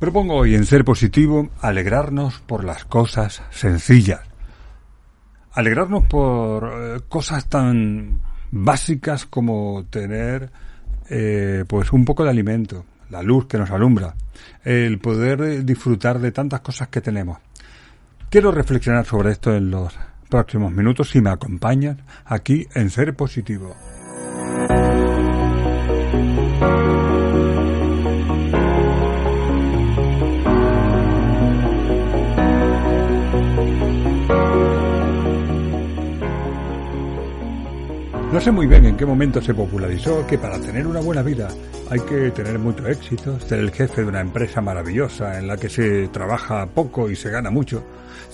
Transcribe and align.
Propongo 0.00 0.36
hoy 0.36 0.54
en 0.54 0.64
Ser 0.64 0.82
Positivo 0.82 1.50
alegrarnos 1.60 2.40
por 2.40 2.64
las 2.64 2.86
cosas 2.86 3.42
sencillas. 3.50 4.22
Alegrarnos 5.52 6.04
por 6.06 6.72
eh, 6.72 7.00
cosas 7.06 7.46
tan 7.50 8.18
básicas 8.50 9.26
como 9.26 9.84
tener 9.90 10.50
eh, 11.10 11.66
pues 11.68 11.92
un 11.92 12.06
poco 12.06 12.24
de 12.24 12.30
alimento, 12.30 12.86
la 13.10 13.22
luz 13.22 13.46
que 13.46 13.58
nos 13.58 13.70
alumbra, 13.70 14.14
el 14.64 14.98
poder 15.00 15.66
disfrutar 15.66 16.18
de 16.18 16.32
tantas 16.32 16.60
cosas 16.60 16.88
que 16.88 17.02
tenemos. 17.02 17.36
Quiero 18.30 18.52
reflexionar 18.52 19.04
sobre 19.04 19.32
esto 19.32 19.54
en 19.54 19.70
los 19.70 19.92
próximos 20.30 20.72
minutos 20.72 21.10
si 21.10 21.20
me 21.20 21.28
acompañan 21.28 22.00
aquí 22.24 22.66
en 22.72 22.88
Ser 22.88 23.14
Positivo. 23.14 23.76
No 38.40 38.44
sé 38.44 38.52
muy 38.52 38.66
bien 38.66 38.86
en 38.86 38.96
qué 38.96 39.04
momento 39.04 39.42
se 39.42 39.52
popularizó 39.52 40.26
que 40.26 40.38
para 40.38 40.58
tener 40.58 40.86
una 40.86 41.00
buena 41.00 41.22
vida 41.22 41.50
hay 41.90 42.00
que 42.00 42.30
tener 42.30 42.58
mucho 42.58 42.88
éxito, 42.88 43.38
ser 43.38 43.58
el 43.58 43.70
jefe 43.70 44.00
de 44.00 44.08
una 44.08 44.22
empresa 44.22 44.62
maravillosa 44.62 45.38
en 45.38 45.46
la 45.46 45.58
que 45.58 45.68
se 45.68 46.08
trabaja 46.08 46.64
poco 46.64 47.10
y 47.10 47.16
se 47.16 47.28
gana 47.28 47.50
mucho, 47.50 47.84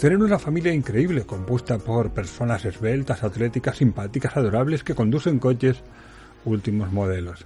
tener 0.00 0.18
una 0.18 0.38
familia 0.38 0.72
increíble 0.72 1.26
compuesta 1.26 1.78
por 1.78 2.10
personas 2.10 2.64
esbeltas, 2.64 3.24
atléticas, 3.24 3.78
simpáticas, 3.78 4.36
adorables 4.36 4.84
que 4.84 4.94
conducen 4.94 5.40
coches 5.40 5.82
últimos 6.44 6.92
modelos. 6.92 7.44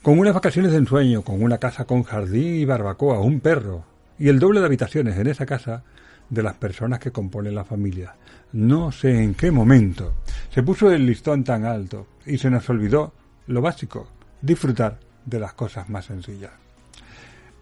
Con 0.00 0.18
unas 0.18 0.32
vacaciones 0.32 0.72
de 0.72 0.78
ensueño, 0.78 1.20
con 1.20 1.42
una 1.42 1.58
casa 1.58 1.84
con 1.84 2.02
jardín 2.02 2.54
y 2.54 2.64
barbacoa, 2.64 3.20
un 3.20 3.40
perro 3.40 3.84
y 4.18 4.30
el 4.30 4.38
doble 4.38 4.60
de 4.60 4.66
habitaciones 4.66 5.18
en 5.18 5.26
esa 5.26 5.44
casa 5.44 5.84
de 6.32 6.42
las 6.42 6.54
personas 6.54 6.98
que 6.98 7.12
componen 7.12 7.54
la 7.54 7.64
familia. 7.64 8.14
No 8.54 8.90
sé 8.90 9.22
en 9.22 9.34
qué 9.34 9.50
momento 9.50 10.14
se 10.50 10.62
puso 10.62 10.90
el 10.90 11.04
listón 11.04 11.44
tan 11.44 11.66
alto 11.66 12.06
y 12.24 12.38
se 12.38 12.48
nos 12.48 12.68
olvidó 12.70 13.12
lo 13.48 13.60
básico, 13.60 14.08
disfrutar 14.40 14.98
de 15.26 15.38
las 15.38 15.52
cosas 15.52 15.90
más 15.90 16.06
sencillas. 16.06 16.52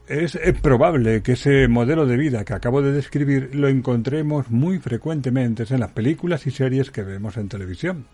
Es, 0.06 0.38
probable 0.62 1.20
que 1.22 1.32
ese 1.32 1.66
modelo 1.66 2.06
de 2.06 2.16
vida 2.16 2.44
que 2.44 2.54
acabo 2.54 2.80
de 2.80 2.92
describir 2.92 3.54
lo 3.54 3.68
encontremos 3.68 4.50
muy 4.50 4.78
frecuentemente 4.78 5.64
en 5.68 5.80
las 5.80 5.90
películas 5.90 6.46
y 6.46 6.52
series 6.52 6.92
que 6.92 7.02
vemos 7.02 7.36
en 7.36 7.48
televisión. 7.48 8.06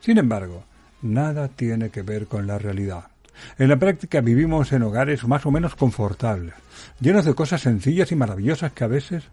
Sin 0.00 0.18
embargo, 0.18 0.64
nada 1.02 1.48
tiene 1.48 1.90
que 1.90 2.02
ver 2.02 2.26
con 2.26 2.48
la 2.48 2.58
realidad. 2.58 3.10
En 3.58 3.68
la 3.68 3.78
práctica 3.78 4.20
vivimos 4.20 4.72
en 4.72 4.82
hogares 4.82 5.24
más 5.24 5.46
o 5.46 5.52
menos 5.52 5.76
confortables, 5.76 6.54
llenos 7.00 7.24
de 7.24 7.34
cosas 7.34 7.60
sencillas 7.60 8.10
y 8.10 8.16
maravillosas 8.16 8.72
que 8.72 8.84
a 8.84 8.88
veces 8.88 9.24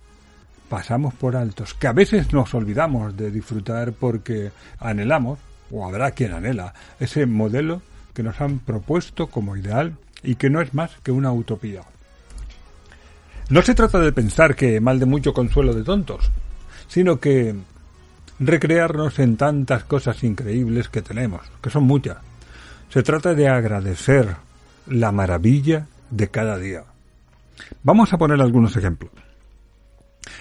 pasamos 0.69 1.13
por 1.13 1.35
altos, 1.35 1.73
que 1.73 1.87
a 1.87 1.93
veces 1.93 2.33
nos 2.33 2.53
olvidamos 2.53 3.15
de 3.15 3.31
disfrutar 3.31 3.93
porque 3.93 4.51
anhelamos, 4.79 5.39
o 5.71 5.85
habrá 5.85 6.11
quien 6.11 6.33
anhela, 6.33 6.73
ese 6.99 7.25
modelo 7.25 7.81
que 8.13 8.23
nos 8.23 8.39
han 8.41 8.59
propuesto 8.59 9.27
como 9.27 9.55
ideal 9.55 9.95
y 10.23 10.35
que 10.35 10.49
no 10.49 10.61
es 10.61 10.73
más 10.73 10.91
que 11.03 11.11
una 11.11 11.31
utopía. 11.31 11.81
No 13.49 13.61
se 13.61 13.75
trata 13.75 13.99
de 13.99 14.11
pensar 14.11 14.55
que 14.55 14.81
mal 14.81 14.99
de 14.99 15.05
mucho 15.05 15.33
consuelo 15.33 15.73
de 15.73 15.83
tontos, 15.83 16.31
sino 16.87 17.19
que 17.19 17.55
recrearnos 18.39 19.19
en 19.19 19.37
tantas 19.37 19.83
cosas 19.83 20.23
increíbles 20.23 20.89
que 20.89 21.01
tenemos, 21.01 21.41
que 21.61 21.69
son 21.69 21.83
muchas. 21.83 22.17
Se 22.89 23.03
trata 23.03 23.33
de 23.33 23.47
agradecer 23.47 24.35
la 24.87 25.11
maravilla 25.11 25.87
de 26.09 26.29
cada 26.29 26.57
día. 26.57 26.83
Vamos 27.83 28.13
a 28.13 28.17
poner 28.17 28.41
algunos 28.41 28.75
ejemplos. 28.75 29.11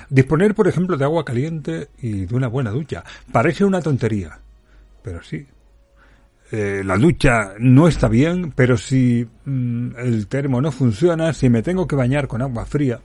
Disponer, 0.08 0.54
por 0.54 0.68
ejemplo, 0.68 0.96
de 0.96 1.04
agua 1.04 1.24
caliente 1.24 1.88
y 1.98 2.26
de 2.26 2.34
una 2.34 2.48
buena 2.48 2.70
ducha. 2.70 3.04
Parece 3.32 3.64
una 3.64 3.80
tontería, 3.80 4.38
pero 5.02 5.22
sí. 5.22 5.46
Eh, 6.52 6.82
la 6.84 6.96
ducha 6.96 7.54
no 7.58 7.88
está 7.88 8.08
bien, 8.08 8.52
pero 8.52 8.76
si 8.76 9.26
mm, 9.44 9.96
el 9.98 10.28
termo 10.28 10.60
no 10.60 10.70
funciona, 10.70 11.32
si 11.32 11.50
me 11.50 11.62
tengo 11.62 11.88
que 11.88 11.96
bañar 11.96 12.28
con 12.28 12.40
agua 12.40 12.64
fría, 12.66 13.00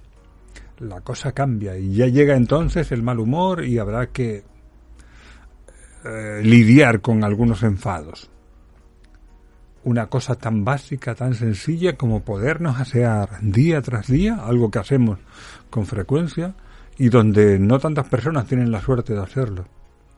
la 0.79 1.01
cosa 1.01 1.31
cambia 1.31 1.77
y 1.77 1.93
ya 1.93 2.07
llega 2.07 2.35
entonces 2.35 2.91
el 2.91 3.03
mal 3.03 3.19
humor 3.19 3.65
y 3.65 3.79
habrá 3.79 4.07
que 4.07 4.43
eh, 6.03 6.41
lidiar 6.43 7.01
con 7.01 7.23
algunos 7.23 7.63
enfados. 7.63 8.29
Una 9.83 10.07
cosa 10.07 10.35
tan 10.35 10.63
básica, 10.63 11.15
tan 11.15 11.33
sencilla 11.33 11.95
como 11.95 12.23
podernos 12.23 12.79
asear 12.79 13.39
día 13.41 13.81
tras 13.81 14.07
día, 14.07 14.35
algo 14.35 14.69
que 14.69 14.79
hacemos 14.79 15.19
con 15.71 15.87
frecuencia, 15.87 16.53
y 17.01 17.09
donde 17.09 17.57
no 17.57 17.79
tantas 17.79 18.07
personas 18.07 18.45
tienen 18.45 18.71
la 18.71 18.79
suerte 18.79 19.15
de 19.15 19.21
hacerlo 19.23 19.65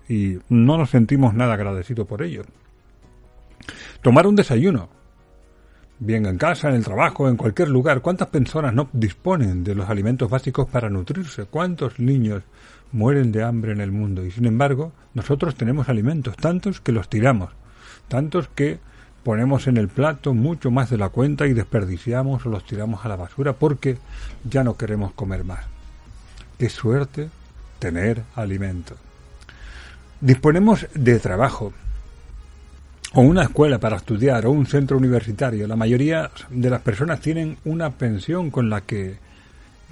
y 0.09 0.39
no 0.49 0.77
nos 0.77 0.89
sentimos 0.89 1.33
nada 1.33 1.53
agradecidos 1.53 2.05
por 2.05 2.21
ello. 2.21 2.43
Tomar 4.01 4.27
un 4.27 4.35
desayuno, 4.35 4.89
bien 5.99 6.25
en 6.25 6.37
casa, 6.37 6.67
en 6.67 6.75
el 6.75 6.83
trabajo, 6.83 7.29
en 7.29 7.37
cualquier 7.37 7.69
lugar, 7.69 8.01
¿cuántas 8.01 8.27
personas 8.27 8.73
no 8.73 8.89
disponen 8.91 9.63
de 9.63 9.75
los 9.75 9.89
alimentos 9.89 10.29
básicos 10.29 10.67
para 10.67 10.89
nutrirse? 10.89 11.45
¿Cuántos 11.45 11.99
niños 11.99 12.43
mueren 12.91 13.31
de 13.31 13.43
hambre 13.43 13.71
en 13.71 13.79
el 13.79 13.93
mundo? 13.93 14.25
Y 14.25 14.31
sin 14.31 14.45
embargo, 14.45 14.91
nosotros 15.13 15.55
tenemos 15.55 15.87
alimentos, 15.87 16.35
tantos 16.35 16.81
que 16.81 16.91
los 16.91 17.07
tiramos, 17.07 17.51
tantos 18.09 18.49
que 18.49 18.79
ponemos 19.23 19.67
en 19.67 19.77
el 19.77 19.87
plato 19.87 20.33
mucho 20.33 20.69
más 20.69 20.89
de 20.89 20.97
la 20.97 21.07
cuenta 21.07 21.47
y 21.47 21.53
desperdiciamos 21.53 22.45
o 22.45 22.49
los 22.49 22.65
tiramos 22.65 23.05
a 23.05 23.07
la 23.07 23.15
basura 23.15 23.53
porque 23.53 23.99
ya 24.43 24.65
no 24.65 24.75
queremos 24.75 25.13
comer 25.13 25.45
más. 25.45 25.72
Qué 26.63 26.69
suerte 26.69 27.27
tener 27.77 28.23
alimento. 28.35 28.95
Disponemos 30.21 30.87
de 30.93 31.19
trabajo, 31.19 31.73
o 33.11 33.19
una 33.19 33.43
escuela 33.43 33.79
para 33.79 33.97
estudiar, 33.97 34.45
o 34.45 34.51
un 34.51 34.65
centro 34.65 34.95
universitario. 34.95 35.67
La 35.67 35.75
mayoría 35.75 36.31
de 36.49 36.69
las 36.69 36.79
personas 36.79 37.19
tienen 37.19 37.57
una 37.65 37.89
pensión 37.89 38.49
con 38.49 38.69
la 38.69 38.79
que 38.79 39.17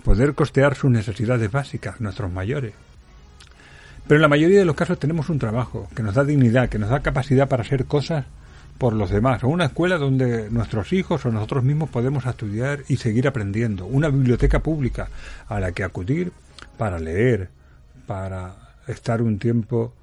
poder 0.06 0.34
costear 0.34 0.76
sus 0.76 0.90
necesidades 0.90 1.52
básicas, 1.52 2.00
nuestros 2.00 2.32
mayores. 2.32 2.72
Pero 4.08 4.16
en 4.16 4.22
la 4.22 4.30
mayoría 4.30 4.60
de 4.60 4.66
los 4.66 4.78
casos 4.78 4.98
tenemos 4.98 5.28
un 5.28 5.40
trabajo 5.40 5.90
que 5.94 6.04
nos 6.04 6.16
da 6.16 6.24
dignidad, 6.24 6.70
que 6.70 6.80
nos 6.80 6.90
da 6.90 7.02
capacidad 7.02 7.50
para 7.50 7.64
hacer 7.64 7.84
cosas 7.84 8.24
por 8.78 8.94
los 8.94 9.10
demás, 9.10 9.44
o 9.44 9.50
una 9.50 9.66
escuela 9.66 9.98
donde 9.98 10.50
nuestros 10.50 10.94
hijos 10.94 11.26
o 11.26 11.32
nosotros 11.34 11.66
mismos 11.66 11.90
podemos 11.90 12.26
estudiar 12.26 12.80
y 12.88 12.96
seguir 12.96 13.28
aprendiendo, 13.28 13.88
una 13.88 14.08
biblioteca 14.08 14.60
pública 14.60 15.10
a 15.50 15.60
la 15.60 15.74
que 15.74 15.84
acudir 15.84 16.32
para 16.82 16.98
leer, 16.98 17.52
para 18.08 18.56
estar 18.88 19.22
un 19.22 19.38
tiempo 19.38 19.94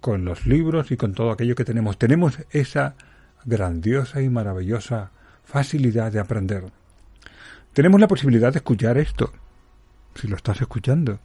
con 0.00 0.24
los 0.24 0.44
libros 0.44 0.90
y 0.90 0.96
con 0.96 1.14
todo 1.14 1.30
aquello 1.30 1.54
que 1.54 1.64
tenemos. 1.64 1.96
Tenemos 1.96 2.40
esa 2.50 2.96
grandiosa 3.44 4.20
y 4.20 4.28
maravillosa 4.28 5.12
facilidad 5.44 6.10
de 6.10 6.18
aprender. 6.18 6.64
Tenemos 7.72 8.00
la 8.00 8.08
posibilidad 8.08 8.52
de 8.52 8.58
escuchar 8.58 8.98
esto, 8.98 9.32
si 10.16 10.26
lo 10.26 10.34
estás 10.34 10.60
escuchando. 10.60 11.20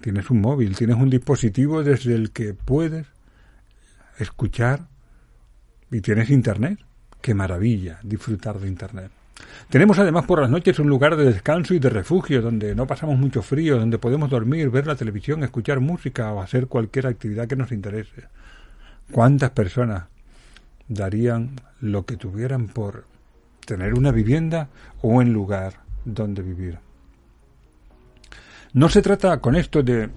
Tienes 0.00 0.28
un 0.28 0.40
móvil, 0.40 0.74
tienes 0.74 0.96
un 0.96 1.08
dispositivo 1.08 1.84
desde 1.84 2.16
el 2.16 2.32
que 2.32 2.52
puedes 2.52 3.06
escuchar 4.18 4.88
y 5.92 6.00
tienes 6.00 6.30
internet. 6.30 6.80
Qué 7.20 7.32
maravilla 7.32 8.00
disfrutar 8.02 8.58
de 8.58 8.66
internet. 8.66 9.12
Tenemos 9.68 9.98
además 9.98 10.24
por 10.26 10.40
las 10.40 10.50
noches 10.50 10.78
un 10.78 10.88
lugar 10.88 11.16
de 11.16 11.24
descanso 11.24 11.74
y 11.74 11.78
de 11.78 11.90
refugio 11.90 12.42
donde 12.42 12.74
no 12.74 12.86
pasamos 12.86 13.18
mucho 13.18 13.42
frío, 13.42 13.78
donde 13.78 13.98
podemos 13.98 14.30
dormir, 14.30 14.70
ver 14.70 14.86
la 14.86 14.94
televisión, 14.94 15.42
escuchar 15.42 15.80
música 15.80 16.32
o 16.32 16.40
hacer 16.40 16.66
cualquier 16.68 17.06
actividad 17.06 17.48
que 17.48 17.56
nos 17.56 17.72
interese. 17.72 18.24
¿Cuántas 19.10 19.50
personas 19.50 20.04
darían 20.88 21.56
lo 21.80 22.04
que 22.04 22.16
tuvieran 22.16 22.68
por 22.68 23.04
tener 23.66 23.94
una 23.94 24.12
vivienda 24.12 24.68
o 25.02 25.08
un 25.08 25.32
lugar 25.32 25.74
donde 26.04 26.42
vivir? 26.42 26.78
No 28.72 28.88
se 28.88 29.02
trata 29.02 29.38
con 29.40 29.56
esto 29.56 29.82
de 29.82 30.10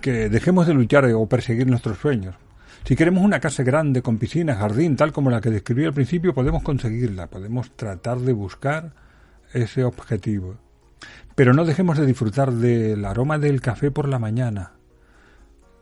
que 0.00 0.28
dejemos 0.28 0.66
de 0.66 0.74
luchar 0.74 1.04
o 1.06 1.26
perseguir 1.26 1.66
nuestros 1.66 1.98
sueños. 1.98 2.34
Si 2.84 2.94
queremos 2.94 3.24
una 3.24 3.40
casa 3.40 3.62
grande, 3.62 4.02
con 4.02 4.18
piscina, 4.18 4.54
jardín, 4.54 4.96
tal 4.96 5.12
como 5.12 5.30
la 5.30 5.40
que 5.40 5.50
describí 5.50 5.84
al 5.84 5.92
principio, 5.92 6.34
podemos 6.34 6.62
conseguirla, 6.62 7.26
podemos 7.26 7.70
tratar 7.72 8.18
de 8.18 8.32
buscar 8.32 8.92
ese 9.52 9.84
objetivo. 9.84 10.56
Pero 11.34 11.52
no 11.52 11.64
dejemos 11.64 11.98
de 11.98 12.06
disfrutar 12.06 12.52
del 12.52 13.04
aroma 13.04 13.38
del 13.38 13.60
café 13.60 13.90
por 13.90 14.08
la 14.08 14.18
mañana, 14.18 14.72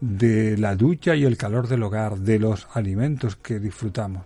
de 0.00 0.56
la 0.58 0.76
ducha 0.76 1.14
y 1.14 1.24
el 1.24 1.36
calor 1.36 1.68
del 1.68 1.82
hogar, 1.82 2.18
de 2.18 2.38
los 2.38 2.66
alimentos 2.74 3.36
que 3.36 3.58
disfrutamos. 3.60 4.24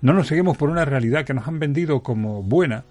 No 0.00 0.12
nos 0.12 0.26
seguimos 0.26 0.56
por 0.56 0.68
una 0.68 0.84
realidad 0.84 1.24
que 1.24 1.34
nos 1.34 1.48
han 1.48 1.58
vendido 1.58 2.02
como 2.02 2.42
buena, 2.42 2.84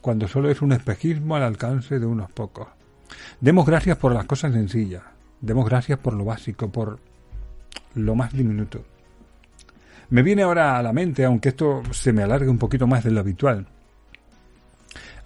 cuando 0.00 0.28
solo 0.28 0.50
es 0.50 0.62
un 0.62 0.72
espejismo 0.72 1.36
al 1.36 1.42
alcance 1.42 1.98
de 1.98 2.06
unos 2.06 2.30
pocos. 2.30 2.68
Demos 3.40 3.66
gracias 3.66 3.96
por 3.98 4.12
las 4.12 4.24
cosas 4.24 4.52
sencillas, 4.52 5.02
demos 5.40 5.68
gracias 5.68 5.98
por 5.98 6.14
lo 6.14 6.24
básico, 6.24 6.70
por 6.70 6.98
lo 7.94 8.14
más 8.14 8.32
diminuto. 8.32 8.84
Me 10.10 10.22
viene 10.22 10.42
ahora 10.42 10.76
a 10.78 10.82
la 10.82 10.92
mente, 10.92 11.24
aunque 11.24 11.50
esto 11.50 11.82
se 11.90 12.12
me 12.12 12.22
alargue 12.22 12.48
un 12.48 12.58
poquito 12.58 12.86
más 12.86 13.04
de 13.04 13.10
lo 13.10 13.20
habitual, 13.20 13.66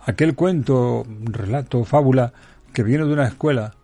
aquel 0.04 0.34
cuento, 0.34 1.04
relato, 1.24 1.84
fábula 1.84 2.32
que 2.72 2.82
viene 2.82 3.04
de 3.04 3.12
una 3.12 3.26
escuela 3.26 3.74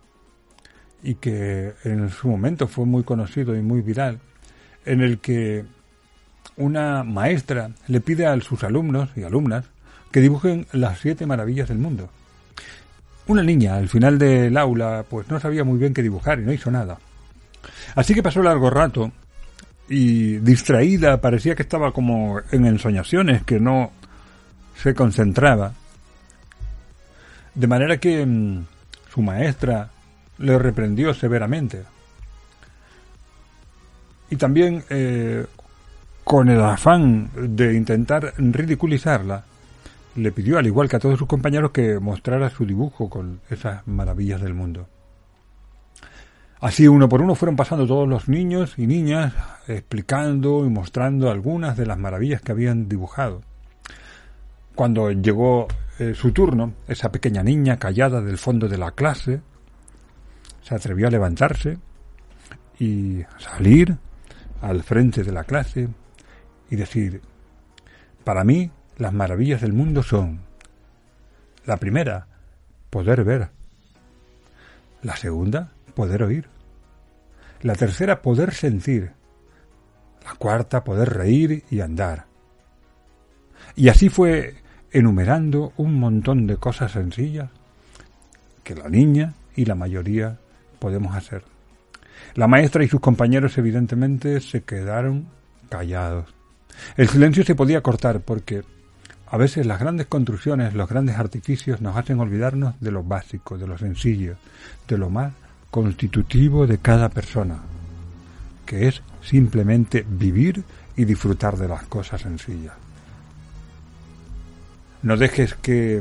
y 1.03 1.15
que 1.15 1.73
en 1.83 2.09
su 2.09 2.29
momento 2.29 2.67
fue 2.67 2.85
muy 2.85 3.03
conocido 3.03 3.55
y 3.55 3.61
muy 3.61 3.81
viral, 3.81 4.19
en 4.85 5.01
el 5.01 5.19
que 5.19 5.65
una 6.55 7.03
maestra 7.03 7.71
le 7.87 7.99
pide 7.99 8.25
a 8.25 8.39
sus 8.39 8.63
alumnos 8.63 9.09
y 9.15 9.23
alumnas 9.23 9.65
que 10.11 10.21
dibujen 10.21 10.67
las 10.71 10.99
siete 10.99 11.25
maravillas 11.25 11.67
del 11.67 11.79
mundo. 11.79 12.09
Una 13.27 13.43
niña 13.43 13.75
al 13.75 13.89
final 13.89 14.17
del 14.17 14.55
aula 14.57 15.05
pues 15.09 15.27
no 15.29 15.39
sabía 15.39 15.63
muy 15.63 15.79
bien 15.79 15.93
qué 15.93 16.01
dibujar 16.01 16.39
y 16.39 16.43
no 16.43 16.53
hizo 16.53 16.71
nada. 16.71 16.97
Así 17.95 18.13
que 18.13 18.23
pasó 18.23 18.41
largo 18.41 18.69
rato 18.69 19.11
y 19.89 20.37
distraída 20.37 21.19
parecía 21.21 21.55
que 21.55 21.63
estaba 21.63 21.91
como 21.91 22.39
en 22.51 22.65
ensoñaciones, 22.65 23.43
que 23.43 23.59
no 23.59 23.91
se 24.75 24.93
concentraba. 24.93 25.73
De 27.53 27.67
manera 27.67 27.97
que 27.97 28.25
mm, 28.25 28.65
su 29.13 29.21
maestra 29.21 29.89
le 30.39 30.57
reprendió 30.57 31.13
severamente. 31.13 31.83
Y 34.29 34.35
también 34.35 34.83
eh, 34.89 35.45
con 36.23 36.49
el 36.49 36.61
afán 36.61 37.29
de 37.35 37.75
intentar 37.75 38.33
ridiculizarla, 38.37 39.43
le 40.15 40.31
pidió, 40.31 40.57
al 40.57 40.67
igual 40.67 40.89
que 40.89 40.95
a 40.95 40.99
todos 40.99 41.19
sus 41.19 41.27
compañeros, 41.27 41.71
que 41.71 41.99
mostrara 41.99 42.49
su 42.49 42.65
dibujo 42.65 43.09
con 43.09 43.41
esas 43.49 43.85
maravillas 43.87 44.41
del 44.41 44.53
mundo. 44.53 44.87
Así 46.63 46.87
uno 46.87 47.09
por 47.09 47.21
uno 47.21 47.35
fueron 47.35 47.57
pasando 47.57 47.85
todos 47.85 48.07
los 48.07 48.29
niños 48.29 48.75
y 48.77 48.87
niñas 48.87 49.33
explicando 49.67 50.65
y 50.65 50.69
mostrando 50.69 51.29
algunas 51.29 51.75
de 51.75 51.85
las 51.85 51.97
maravillas 51.97 52.41
que 52.41 52.53
habían 52.53 52.87
dibujado. 52.87 53.41
Cuando 54.73 55.11
llegó 55.11 55.67
eh, 55.99 56.13
su 56.15 56.31
turno, 56.31 56.71
esa 56.87 57.11
pequeña 57.11 57.43
niña 57.43 57.79
callada 57.79 58.21
del 58.21 58.37
fondo 58.37 58.69
de 58.69 58.77
la 58.77 58.91
clase 58.91 59.41
se 60.61 60.73
atrevió 60.73 61.09
a 61.09 61.11
levantarse 61.11 61.79
y 62.79 63.23
salir 63.39 63.97
al 64.61 64.83
frente 64.83 65.25
de 65.25 65.33
la 65.33 65.43
clase 65.43 65.89
y 66.69 66.77
decir, 66.77 67.21
para 68.23 68.45
mí 68.45 68.71
las 68.97 69.11
maravillas 69.11 69.59
del 69.59 69.73
mundo 69.73 70.01
son, 70.01 70.39
la 71.65 71.75
primera, 71.75 72.27
poder 72.89 73.25
ver, 73.25 73.49
la 75.01 75.17
segunda, 75.17 75.73
poder 75.93 76.23
oír, 76.23 76.52
la 77.63 77.75
tercera, 77.75 78.21
poder 78.21 78.53
sentir, 78.53 79.11
la 80.23 80.35
cuarta, 80.35 80.83
poder 80.83 81.09
reír 81.13 81.63
y 81.71 81.79
andar. 81.79 82.25
Y 83.75 83.89
así 83.89 84.09
fue 84.09 84.55
enumerando 84.91 85.73
un 85.77 85.99
montón 85.99 86.45
de 86.45 86.57
cosas 86.57 86.91
sencillas 86.91 87.49
que 88.63 88.75
la 88.75 88.89
niña 88.89 89.33
y 89.55 89.65
la 89.65 89.75
mayoría 89.75 90.37
podemos 90.79 91.15
hacer. 91.15 91.43
La 92.35 92.47
maestra 92.47 92.83
y 92.83 92.87
sus 92.87 92.99
compañeros 92.99 93.57
evidentemente 93.57 94.39
se 94.41 94.63
quedaron 94.63 95.27
callados. 95.69 96.33
El 96.97 97.07
silencio 97.07 97.43
se 97.43 97.55
podía 97.55 97.81
cortar 97.81 98.19
porque 98.19 98.63
a 99.27 99.37
veces 99.37 99.65
las 99.65 99.79
grandes 99.79 100.07
construcciones, 100.07 100.73
los 100.73 100.89
grandes 100.89 101.17
artificios 101.17 101.81
nos 101.81 101.95
hacen 101.95 102.19
olvidarnos 102.19 102.79
de 102.81 102.91
lo 102.91 103.03
básico, 103.03 103.57
de 103.57 103.67
lo 103.67 103.77
sencillo, 103.77 104.35
de 104.87 104.97
lo 104.97 105.09
más 105.09 105.33
constitutivo 105.73 106.67
de 106.67 106.77
cada 106.77 107.09
persona, 107.09 107.57
que 108.63 108.87
es 108.87 109.01
simplemente 109.23 110.05
vivir 110.07 110.63
y 110.95 111.03
disfrutar 111.03 111.57
de 111.57 111.67
las 111.67 111.81
cosas 111.85 112.21
sencillas. 112.21 112.75
No 115.01 115.17
dejes 115.17 115.55
que 115.55 115.99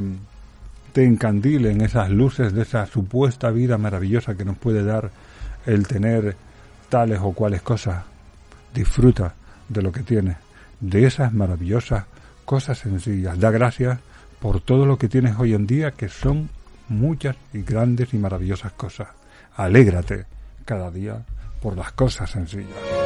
te 0.93 1.07
encandilen 1.07 1.81
esas 1.81 2.11
luces 2.11 2.53
de 2.53 2.61
esa 2.61 2.85
supuesta 2.85 3.51
vida 3.51 3.79
maravillosa 3.79 4.37
que 4.37 4.45
nos 4.45 4.59
puede 4.59 4.85
dar 4.85 5.11
el 5.65 5.87
tener 5.87 6.37
tales 6.91 7.21
o 7.23 7.33
cuales 7.33 7.63
cosas. 7.63 8.05
Disfruta 8.75 9.33
de 9.71 9.81
lo 9.81 9.91
que 9.91 10.03
tienes, 10.03 10.37
de 10.81 11.07
esas 11.07 11.33
maravillosas 11.33 12.05
cosas 12.45 12.77
sencillas. 12.77 13.41
Da 13.41 13.51
gracias 13.51 14.01
por 14.39 14.61
todo 14.61 14.85
lo 14.85 14.99
que 14.99 15.09
tienes 15.09 15.35
hoy 15.39 15.55
en 15.55 15.67
día, 15.67 15.93
que 15.93 16.11
son 16.11 16.51
muchas 16.91 17.37
y 17.55 17.63
grandes 17.63 18.13
y 18.13 18.19
maravillosas 18.19 18.73
cosas. 18.73 19.22
Alégrate 19.56 20.26
cada 20.64 20.90
día 20.90 21.22
por 21.60 21.76
las 21.76 21.93
cosas 21.93 22.31
sencillas. 22.31 23.01